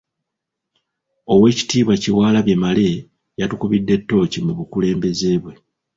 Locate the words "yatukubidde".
3.39-3.93